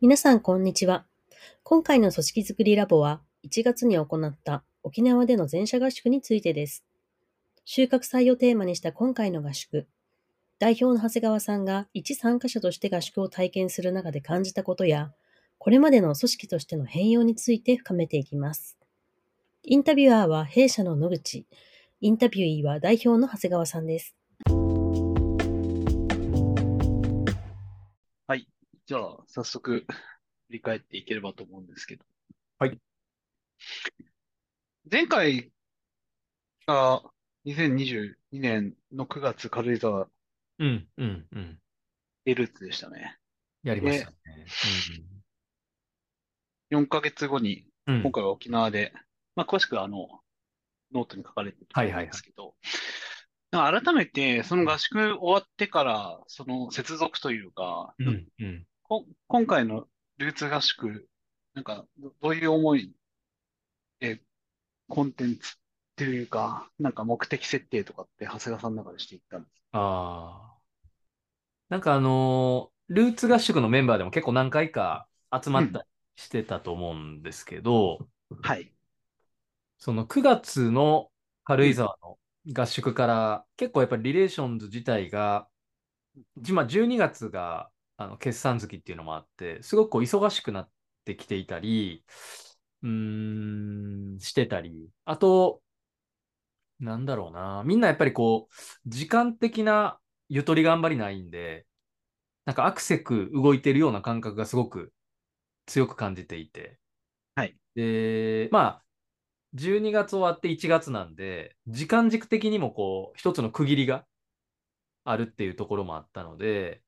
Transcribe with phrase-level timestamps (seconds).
[0.00, 1.06] 皆さん、こんにちは。
[1.64, 6.84] 今回の組織づくりラボは、1月に行った沖縄での全社合宿についてです。
[7.64, 9.88] 収穫祭をテーマにした今回の合宿。
[10.60, 15.12] 代表の長谷川さんが一参加者として合宿を体験する中で感じたことや、
[15.58, 18.78] これまでの組織としての変容について深めていきます。
[19.64, 21.44] インタビュアーは弊社の野口、
[22.00, 24.17] インタビューイは代表の長谷川さんです。
[28.88, 29.84] じゃあ、早速、
[30.46, 32.06] 振り返っていければと思うんですけど。
[32.58, 32.80] はい。
[34.90, 35.52] 前回
[36.66, 37.02] が
[37.44, 40.08] 2022年の9月軽井沢
[40.58, 41.58] うん、うん、うん。
[42.24, 43.18] ルーツでしたね。
[43.62, 44.16] やりましたね。
[46.70, 48.94] 4ヶ月後に、今回は沖縄で、
[49.36, 50.08] まあ、詳しくあの、
[50.94, 52.54] ノートに書かれてるんですけど、
[53.50, 58.64] 改めて、その合宿終わってから、その接続というか、うんうん、
[59.26, 59.86] 今回の
[60.16, 61.08] ルーツ合宿、
[61.54, 62.94] なんかど、どういう思い
[64.00, 64.22] で、
[64.88, 65.54] コンテンツっ
[65.96, 69.78] ていうか、なんか目的設定とかって長谷川さんの中でしていったんですか？
[69.78, 70.58] ああ。
[71.68, 75.84] なんかあのー、ルーツ合宿のメンバーでも結構何回か集まったり
[76.16, 78.72] してたと思うんですけど、うん、はい。
[79.76, 81.10] その9月の
[81.44, 82.18] 軽井沢の
[82.54, 85.46] 合宿から結構やっぱりリレーションズ自体が、
[86.50, 90.70] まあ、12月があの決算月っていうのもあって、すごくこう忙しくなっ
[91.04, 92.04] てきていたり、
[92.82, 95.62] うーん、してたり、あと、
[96.80, 98.54] なんだろうな、みんなやっぱりこう、
[98.88, 101.66] 時間的なゆとり頑張りないんで、
[102.46, 104.92] なんかアクセク動いてるような感覚がすごく
[105.66, 106.78] 強く感じていて。
[107.36, 107.56] はい。
[107.76, 108.84] で、まあ、
[109.54, 114.06] 12月終わって1月なんで、時間軸的にもこう、一つの区切りが
[115.04, 116.82] あるっていうところもあったので、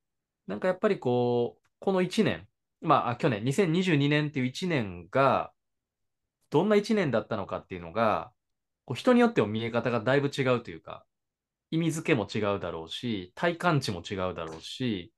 [0.51, 2.49] なんかやっぱりこう、この1年、
[2.81, 5.53] まあ、去年、2022年っていう1年が、
[6.51, 8.33] どんな1年だったのかっていうのが、
[8.85, 11.07] こう人によっても見え方がだいぶ違うというか、
[11.71, 15.13] 意味付けも違うだろうし、体感値も違うだろうし、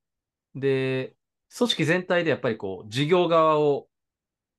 [0.54, 1.16] で、
[1.56, 3.88] 組織全体でやっぱりこう、事業側を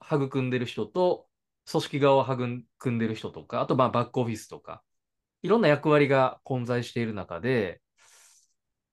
[0.04, 1.28] 育んでる人と、
[1.72, 4.82] 組織側を育んでる人とか、あとまあバックオフィスとか、
[5.44, 7.82] いろんな役割が混在している中で、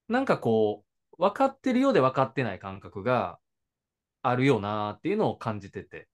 [0.09, 0.90] なんかこう、
[1.21, 3.39] 分かってるようで分かってない感覚が
[4.23, 6.09] あるよなっていうのを感じてて。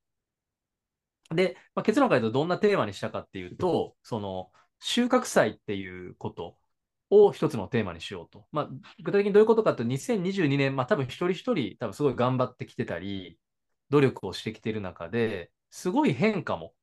[1.34, 4.50] で、まあ、結論から言うとどんなテーマにしたかっていうと、その
[4.81, 6.56] 収穫祭っていうこと
[7.11, 8.47] を一つのテーマにしようと。
[8.53, 8.69] まあ、
[9.03, 13.38] 具体的にどういうことかというと、2022年、まあ多分一人一人多分すごい頑張ってきてたり、
[13.91, 16.75] 努力をしてきてる中で、すごい変化も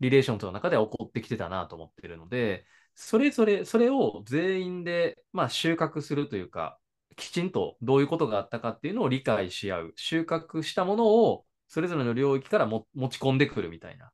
[0.00, 6.78] リレーションとの中では起こってきてたなと思ってるので、それぞれ、それを全員で、まあ、収穫するというか、
[7.16, 9.92] きちんとどういうことがあったかっていうのを理解し合う。
[9.96, 14.10] 収穫したものをそれぞれの領域からも持ち込んでくるみたいな。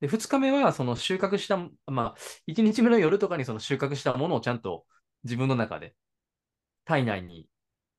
[0.00, 2.14] で、2日目はその収穫した、まあ、
[2.46, 4.84] 1日目の夜とかにその収穫したものをちゃんと
[5.24, 5.94] 自分の中で
[6.84, 7.48] 体内に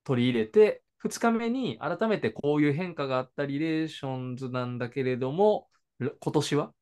[0.04, 5.68] 取り入れて、2日目に改めてこういう変化があったリレーションズなんだけれども、
[6.00, 6.74] 今年は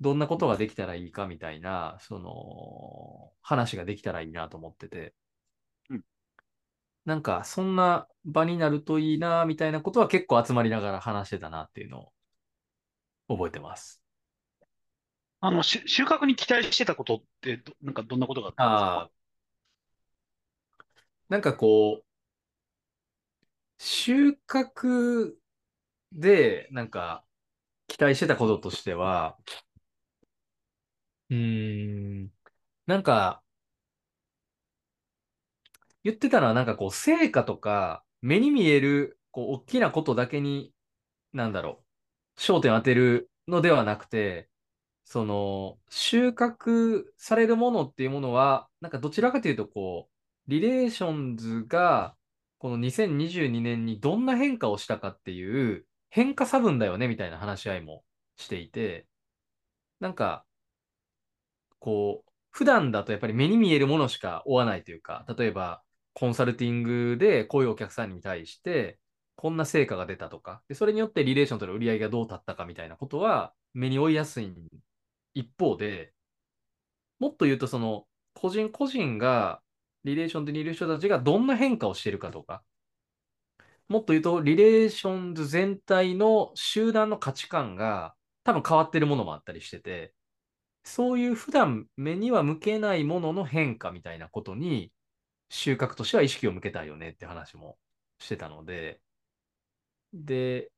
[0.00, 5.14] どんなことができたらいいかみたいな、その話ができたらいいなと思ってて、
[7.08, 12.10] なんかそんな場になるといいなみたいなことは結構集まりながら話してたなっていうの
[13.28, 14.02] を覚えてます。
[15.40, 19.10] あの、収穫に期待してたことってなんかどんなことがあったんですか？
[21.30, 22.04] なんかこう、
[23.78, 25.32] 収穫
[26.12, 27.24] で、なんか、
[27.86, 29.38] 期待してたこととしては、
[31.30, 32.30] うーん、
[32.86, 33.42] なんか、
[36.08, 40.72] 言ってたのは、なんかこう、成果とか、目に見える、こう、大きなことだけに、
[41.32, 41.84] なんだろ
[42.36, 44.48] う、焦点を当てるのではなくて、
[45.04, 52.16] その、収穫されるものっていうものは、なんかどちらかというと、こう、リレーションズが、
[52.58, 58.04] この2022年にどんな変化をしたかっていう変化差分だよねみたいな話し合いも
[58.36, 59.06] していて、
[60.00, 60.44] なんか、
[61.78, 65.82] こう、普段だとやっぱり目に見えるものしか追わないというか、例えば
[66.18, 68.98] コンサルティングでこういうお客さんに対して、
[69.36, 74.52] こんな成果が出たとか、でそれによってリレーションとの売り上げがどう立ったかみたいなことは目に追いやすい
[75.34, 76.12] 一方で、
[77.20, 78.04] もっと言うとその
[78.34, 79.60] 個人個人が
[80.02, 82.64] リレーションでにいる人たちがどんな変化をしているかとか、
[83.88, 90.14] もっと言うと、リレーションズ全体の集団の価値観が多分変わってるものもあったりしてて、
[90.82, 94.90] そういう普段目には向けないものの変化みたいなことに
[95.48, 97.78] 収穫としては意識を向けたいよねって話も
[98.18, 99.00] してたので、
[100.12, 100.70] で、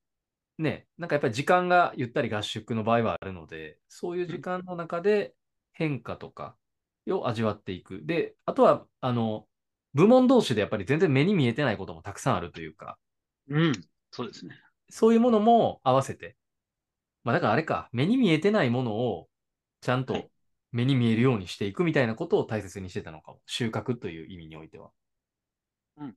[0.59, 5.35] ね、なんかやっぱり時間がゆったり合宿の場合はあるので、そういう時間の中で
[5.73, 6.57] 変化とか
[7.09, 8.03] を味わっていく。
[8.05, 9.47] で、あとは、あの、
[9.95, 12.99] 部門同士でやっぱり全然目に見えてないこともたくさんあるというか、
[13.49, 13.73] うん、
[14.11, 14.55] そうですね。
[14.89, 16.37] そういうものも合わせて、
[17.25, 19.29] まあだからあれか、目に見えてないものを
[19.81, 20.31] ちゃんと
[20.73, 23.41] 目に見えるようにしていくみたいなことを大切にしてたのかも。
[23.47, 24.91] 収穫という意味においては。
[25.97, 26.17] うん。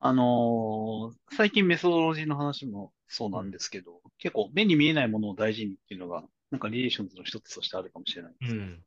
[0.00, 8.46] あのー最近メソドロジーの話もそうなんですけど、結構目に見えないものを大事にっていうのが、なんかリレーションズの一つとしてあるかもしれないです。
[8.46, 8.84] うん。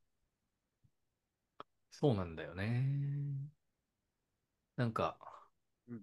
[1.92, 3.50] そうなんだよね。
[4.78, 5.18] なんか、
[5.88, 6.02] うん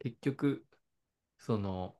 [0.00, 0.66] 結局、
[1.38, 1.96] その、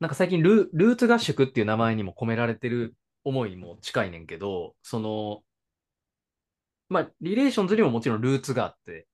[0.00, 5.42] なんか最近ル、ルーツ合宿っていう名前にも込められてる思いも近いねんけど、その、
[6.88, 9.08] まあ、リレーションズにももちろんルーツがあって、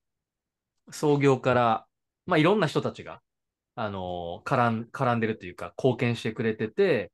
[0.91, 1.87] 創業から、
[2.27, 3.23] まあ、いろんな人たちが、
[3.75, 7.11] あの絡ん、絡んでるというか、貢献してくれてて、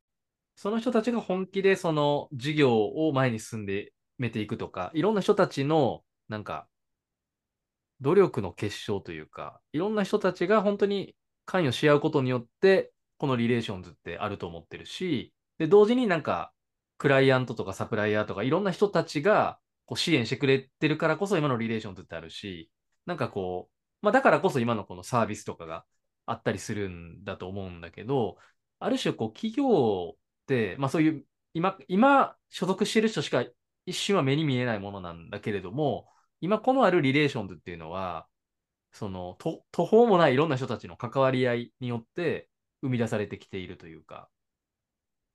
[0.56, 6.66] その人たちが本気でその事業を前に進んでめていくとか、いろんな人たちの、なんか、
[8.00, 11.14] 努力の結晶というか、いろんな人たちが本当に
[11.46, 16.52] 関与し合うことによって、このリレーションズってあると思ってるし、で、同時になんか、
[16.98, 22.70] クライアントとかサプライヤーとかいろんな人たちがこう支援してくれてるからこそ今のリレーションズってあるし、
[23.06, 25.84] なんかこう、まあだからこそ今のこのサービスとかが
[26.26, 28.36] あったりするんだと思うんだけど、
[28.80, 30.16] ある種こう企業っ
[30.46, 31.24] て、まあそういう
[31.54, 33.44] 今、今所属してる人しか
[33.86, 36.08] 一瞬は目に見えないものなんだけれども、
[36.40, 38.26] 今このあるリレーションズっていうのは、
[38.92, 42.48] その途方もないいろんな人たちの関わり合いによって
[42.82, 44.28] 生み出されてきているというか、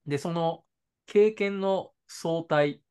[0.05, 0.63] で、その
[1.05, 2.81] 経験の相対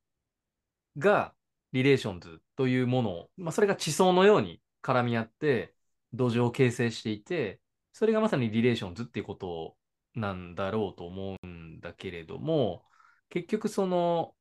[0.97, 1.33] が
[1.71, 5.73] リレーションズというものを、まあ、それが地層のように絡み合って
[6.13, 7.59] 土壌を形成していて、
[7.93, 9.75] それがまさにリレーションズっていうこと
[10.15, 12.83] なんだろうと思うんだけれども、
[13.29, 14.35] 結局その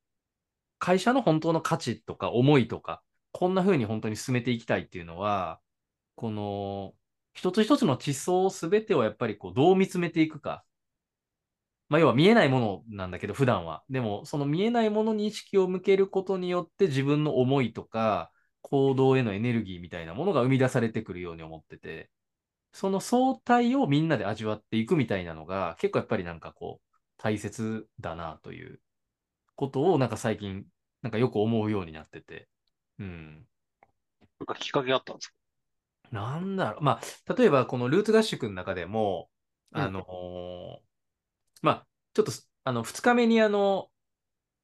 [0.78, 5.60] 会社の本当の価値とか思いとか、こんな風に本当に進めていきたいっていうのは、
[6.16, 6.92] この
[7.34, 10.64] 一つ一つの地層すべてをやっぱりこうどう見つめていくか。
[11.92, 13.84] まあ、要は見えないものなんだけど、普段は。
[13.90, 22.10] でも、その見えないものに意識を向けることによって自分の思いとか行動へのエネルギーみたいなものが生み出されてくるように思ってて、
[22.72, 28.80] その相対をみんなで味わっていくみたいなのが結構やっぱりなんかこう大切だなという
[29.54, 30.64] ことをなんか最近
[31.02, 32.48] なんかよく思うようになってて。
[32.98, 33.46] うん。
[34.40, 35.34] なんかきっかけあったんですか？
[36.10, 36.82] なんだろう。
[36.82, 39.28] まあ、例えばこのルーツ合宿の中でも、
[39.72, 40.04] あのー、
[41.62, 42.32] まあ、ちょっと、
[42.64, 43.90] あの、2日目にあの、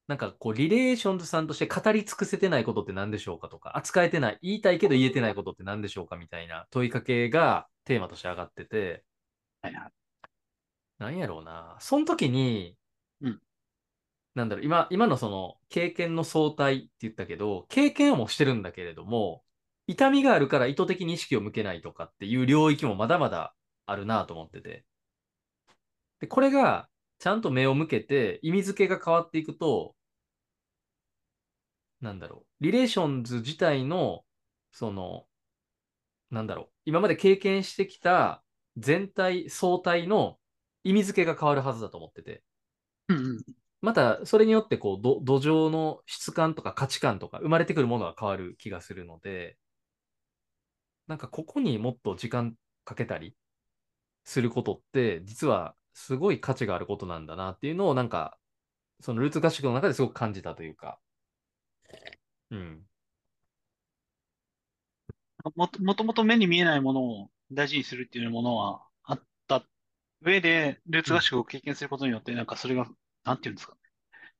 [0.09, 9.05] なんかこう、リレーションズさんとして語り尽くせてないことって何でしょうかとか、扱えてない、言いたいけど言えてないことって何でしょうかみたいな問いかけがテーマとして上がってて、
[9.62, 9.93] はいはい。
[10.99, 11.77] なんやろうな。
[11.81, 12.77] その時に、
[13.21, 13.43] うん。
[14.35, 19.45] なんだろう、今、今のその経験の相対って言ったけど、経験はもうしてるんだけれども、
[19.87, 23.55] 痛みがあるから意図的に意識を向けないとかっていう領域もまだまだ
[23.87, 24.85] あるなと思ってて。
[26.20, 26.88] で、これが
[27.19, 29.95] ちゃんと目を向けて意味付けが変わっていくと、
[32.00, 34.25] なんだろう、リレーションズ自体の、
[34.73, 35.26] その、
[36.31, 38.42] なんだろう、今まで経験してきた
[38.76, 40.38] 全体、相対の
[40.85, 42.42] 意味付けが変わるはずだと思ってて。
[43.09, 43.42] うんうん、
[43.81, 49.59] また、それによってこう土壌の質感とか価値観とか生まれてくるものが変わる気がするので、
[51.07, 52.54] なんかここにもっと時間
[52.85, 53.35] かけたり
[54.25, 58.38] することって、実はすごい価値があることなんだなっていうのを、なんか、
[59.00, 61.00] そのルーツ合宿の中ですごく感じたというか。
[62.50, 62.83] うん。
[65.54, 69.64] もともともと目に見えないものを大事にするっていうものはあった
[70.23, 72.88] 上で、ルーツ合宿を経験することによって、なんかそれが、
[73.25, 73.75] なんていうんですか？
[73.75, 73.78] ね。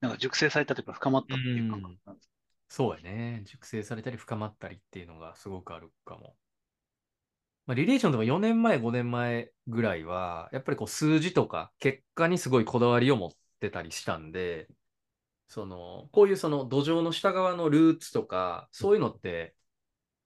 [0.01, 2.35] なんか熟成されたというか深まったっていう感覚なんですか、
[2.69, 3.43] そうやね。
[3.47, 6.37] 熟成されたり深まったりっていうのがすごくあるかも。
[7.69, 14.69] まあ、リレーションでも4年前、5年前ぐらいは、やっぱりこう数字とか結果にすごいこだわりを持ってたりしたんで、
[15.49, 19.55] その、こういうその土壌の下側のルーツとか、そういうのって、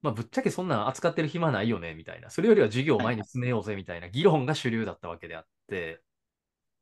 [0.02, 2.30] まあ、ぶっちゃけそんなん扱ってる暇ないよね、みたいな。
[2.30, 6.02] それよりは授業を前に進めようぜ、みたいな議論が主流だったわけであって、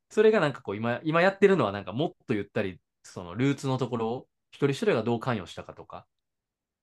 [0.09, 6.07] それがなんかこう、今、今やってるのはなんかもっと言ったり、そのルーツのところを一人一人がどう関与したかとか、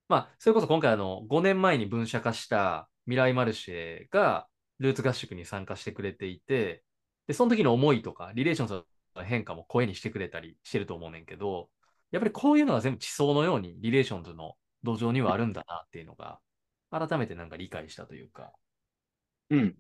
[0.08, 4.46] まあ、それこそ今回あの、5年前に分社化した未来マルシェが
[4.78, 6.84] ルーツ合宿に参加してくれていて、
[7.26, 8.84] で、その時の思いとか、リレーションズ
[9.16, 11.70] の変化も声にしてくれたりしてると思うねんけど、
[12.10, 16.38] やっぱりこういうのが全部地層のようにリレーションズの土壌にはあるんだなっていうのが、
[16.90, 18.52] 改めてなんか理解したというか。
[19.50, 19.76] うん。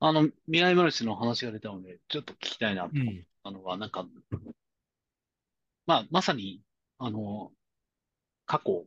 [0.00, 4.06] あの、未来マルシェの話が出たので、ちょっと聞きたいなと思ったのは、なんか、
[5.86, 6.62] まあ、まさに、
[6.98, 7.52] あの、
[8.46, 8.86] 過去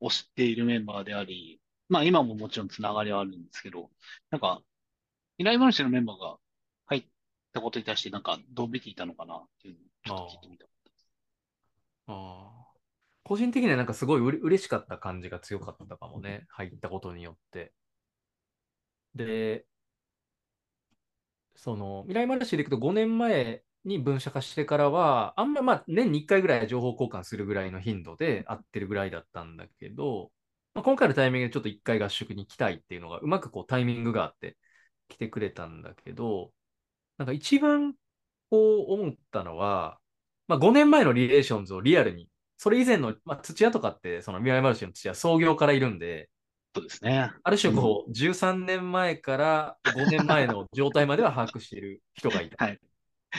[0.00, 3.90] を知っているメンバーであり、まあ今ももちろんつながりはあるんですけど、
[4.30, 4.62] なんか、
[5.38, 6.38] 未来マルシのメンバーが
[6.86, 7.06] 入っ
[7.52, 11.12] たことに対して、なんか、どう見ていたのかなっていうのをちょっと聞いてみたかったです。
[12.06, 12.66] ああ。
[13.24, 16.46] 個人的にはなんかすごいうれ嬉しかった感じが強かったかもね。
[16.48, 17.72] 入ったことによって。
[19.14, 19.66] で、
[21.56, 30.30] その、未来マルシでいくと5年前に分社化してからは、あんままあ年に1回ぐらい情報交換するぐらいの頻度で会ってるぐらいだったんだけど、
[30.74, 34.56] まあ、今回のタイミングでちょっと1回合宿に来たいっていうのがうまくこうタイミングがあって
[35.08, 36.52] 来てくれたんだけど、
[37.18, 37.94] なんか一番
[38.50, 39.98] こう思ったのは、
[40.48, 42.28] まあ、5年前のリレーションズをリアルに、
[42.58, 46.28] それ以前の、まあ、土屋とかって、その未来マルシェの土屋創業からいるんで、
[46.74, 47.32] そうですね。
[47.42, 52.56] ある種こう、うん、13年前から5年前の状態までは把握している人がいた。
[52.62, 52.80] はい。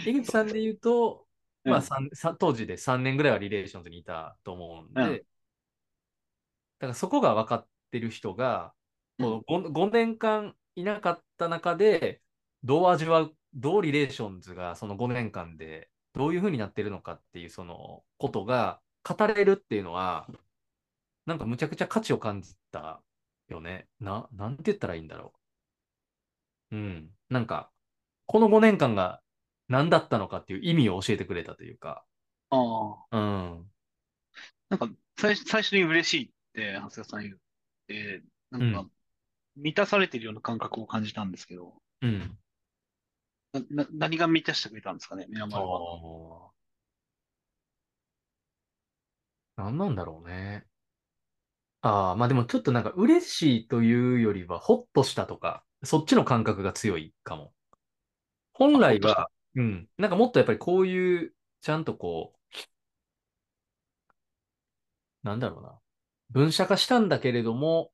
[0.06, 1.26] 井口さんで言うと、
[1.64, 8.74] まあ、当時で3年ぐらいはリレーションズにいたと思うんで、うん、だからそこが分かってる人が、
[9.20, 12.22] この 5, 5年間いなかった中で、
[12.64, 20.28] どう味わう、どうリレーションズがその5年間でどういうふうになってるのかっていうそのことが語れるっていうのは、
[21.26, 23.02] なんかむちゃくちゃ価値を感じた
[23.50, 23.88] よね。
[24.00, 25.34] な、なんて言ったらいいんだろ
[26.72, 26.76] う。
[26.76, 27.10] うん。
[27.30, 27.72] なんか、
[28.26, 29.22] この5年間が
[29.68, 32.06] 何だったのかっていう意味を教えてくれたというか。
[32.50, 32.58] あ
[33.12, 33.18] あ。
[33.18, 33.72] うん。
[34.70, 37.38] なんか最、最初に嬉しいって長谷川さん言っ
[37.88, 38.90] て、なんか、
[39.56, 42.38] 満たされてるような感覚を感じたんですけど、うん。
[43.54, 46.52] な、な何が満たしてくれたんですかね、宮丸は。
[49.58, 50.66] 何なんだろうね。
[51.82, 57.54] ああ、まあでもちょっとなんか嬉しいというよりは、ほっとしたとか、そっちの感覚が強いかも。
[58.54, 62.38] 本来は、うん、なんかもっとやっぱりこういう、ちゃんとこう、
[65.24, 65.80] なんだろうな。
[66.30, 67.92] 分社化したんだけれども、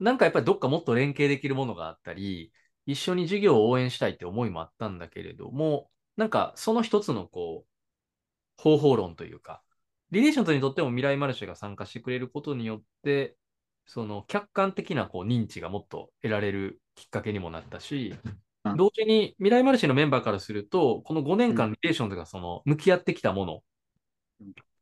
[0.00, 2.52] なんかやっぱりどっかもっと連携できるものがあったり、
[2.86, 7.66] 一緒に授業を応援したいって思いもあったんだけれども、なんかその一つのこ
[8.58, 9.62] う、方法論というか、
[10.10, 13.36] リレーションズにとっても未来マルシェが参加してくれることによって、
[13.86, 18.14] その客観的なこう認知がもっと得られるきっかけにもなったし、
[18.74, 23.62] 同時に未来マルシェのメンバーからすると、この5年間リレーションズがその向き合ってきたもの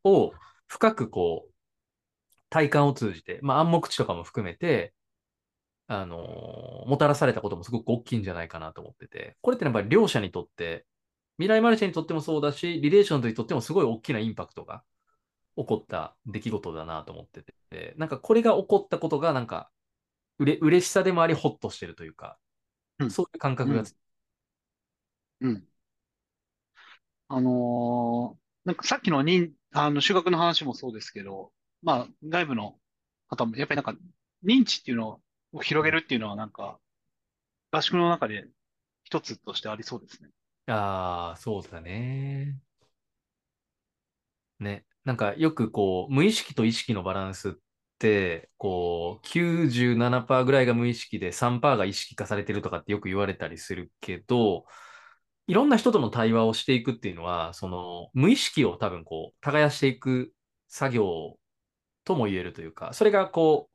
[0.05, 0.33] を
[0.67, 1.53] 深くこう、
[2.50, 4.95] 体感を通じて、まあ暗黙知とかも含めて、
[5.87, 10.87] あのー、もたらされたこともすごく大きいんじゃないかなと思ってて、これってやっぱり両者にとって、
[11.38, 14.85] 未来マルシェにとってもそうだし、リレーションズにとってもすごい大きなインパクトが
[15.57, 19.71] 起こった出来事だなと思ってて、なんかこれが起こったことがなんか
[20.38, 22.38] うれ嬉しさでもあり、ほっとしてるというか、
[22.99, 23.83] うん、そういう感覚が、
[25.41, 25.69] うん、うん。
[27.29, 32.79] あのー、なんかさっきのにあの修学の話もそうですけど、まあ外部の
[33.29, 34.01] 方もやっぱりなんか
[34.45, 35.21] 認知っていうのを
[35.53, 36.81] を広げるっていうのはなんか、
[37.73, 38.49] 合宿の中で
[39.05, 40.31] 一つとしてありそうですね。
[40.67, 42.59] ああ、そうだね。
[44.59, 44.85] ね。
[45.05, 47.53] なんかよくこう、無意識と意識のバランスっ
[48.05, 54.67] て、こう、97%ぐらいが無意識で3%が意識化されてるとかってよく言われたりするけど、
[55.47, 60.35] いろんな人との対話をしていくっていうのは、その無意識を多分こう、耕していく
[60.69, 61.39] 作業
[62.05, 63.71] とも言えるというか、それがこ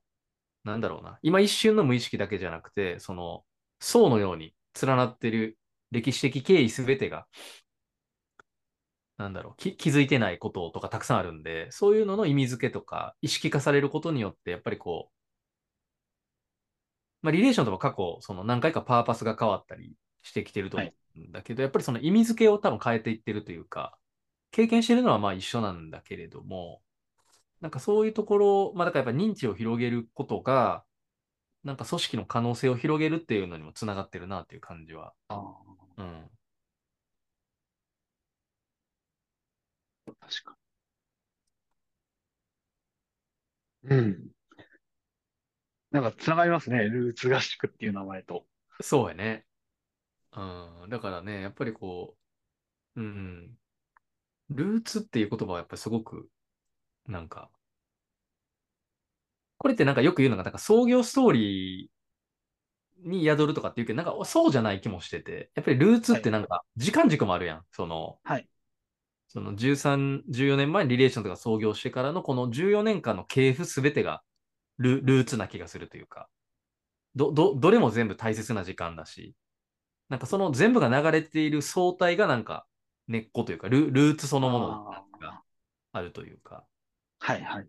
[0.65, 3.43] う、なんだろうな、今一瞬の無意識だけじゃなくて、その
[3.79, 5.57] 層のように連なってる
[5.91, 7.25] 歴史的経緯すべてが、
[9.19, 15.13] なんだろう気、気づいてないこととかたくさんあるんで、そういうのの意味付けとか意識化されることによって、やっぱりこう、
[17.21, 23.97] まあ、リレーションとか過去、その何回かパーパスが変わったりしてきてると思うんだけど、はい、やっぱりその意味付けを多分変えていってるというか、
[24.51, 26.81] 経験してるのはまあ一緒なんだけれども、
[27.59, 30.85] なんかそういうところ、まあだからやっぱ認知を広げることが、
[31.65, 35.13] なんか組織の可能性を広げるっていうのにもつながってるなっていう感じは。
[35.27, 35.43] あ
[35.97, 36.29] うん。
[40.29, 40.55] 確か
[43.83, 43.95] に。
[43.95, 44.29] うん。
[45.91, 46.77] なんかつながりますね。
[46.83, 48.45] ルーツ合宿っていう名前と。
[48.81, 49.45] そうやね。
[50.33, 50.89] うん。
[50.89, 52.17] だからね、やっぱりこ
[52.95, 53.57] う、うん。
[54.49, 56.29] ルーツっていう言葉はやっぱりすごく
[57.07, 57.51] なんか、
[59.57, 67.65] これってなんかよく言うのが、なんか創業ストーリーに宿るとかって言うけど、なんかそうじゃない気もしてて、やっぱりルーツってなんか時間軸もあるやん。
[67.71, 68.49] その、はい。
[69.29, 74.23] その13、14年前にリレーションとか創業してからのこの14年間の系譜すべてが
[74.79, 76.27] ルルーツな気がするというか、
[77.15, 79.35] ど、ど、どれも全部大切な時間だし、
[80.09, 82.65] なんかその全部が流れている相対がなんか
[83.07, 84.67] 根っこというかル、ルーツそのもの
[85.19, 85.43] が
[85.91, 86.65] あるというか。
[87.19, 87.67] はいはい。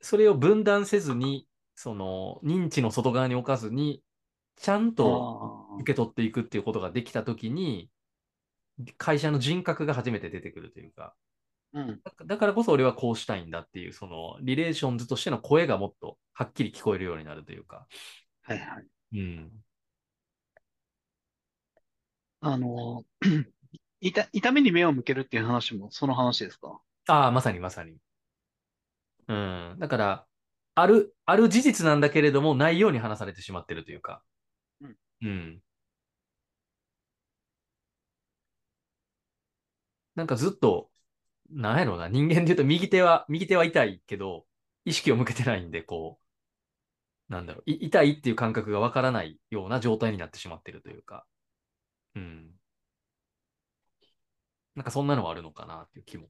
[0.00, 4.02] それを分断せずに、その認知の外側に置かずに、
[4.54, 7.90] ちゃんと受け取っていくっていうことができたときに、
[8.96, 11.14] 会社の人格が初めて出てくるというか、
[11.72, 17.86] うん、だからこそ俺はこうしたいんだっていう、そのリレーションズとしての声がもっとはっきり聞こえるようになるというか。
[18.42, 18.86] はいはい。
[19.18, 19.50] うん。
[22.40, 23.04] あの、
[24.00, 26.80] 痛痛みに目を向けるっていう話もその話ですか？
[27.08, 27.96] ああ、まさにまさに。
[29.26, 29.76] うん。
[29.78, 30.26] だから、
[30.74, 34.22] ある、ある事実なんだけれども、ないように話されてしまってるというか。
[34.80, 34.96] うん。
[35.22, 35.62] うん。
[40.18, 40.90] なんかずっと、
[41.50, 44.46] なんやろうな、人間で言うと右手は、右手は痛いけど、
[44.84, 46.18] 意識を向けてないんで、こ
[47.30, 51.24] う、なんだろう、痛いっていう感覚がわからないような状態になってしまってるというか。
[52.16, 52.50] うん。
[54.74, 56.26] なんかそんなのはあるのかなっていう気も。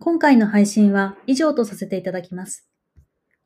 [0.00, 2.70] 今回の配信は以上とさせていただきます。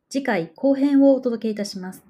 [0.08, 2.09] 次回後編をお届けいたします。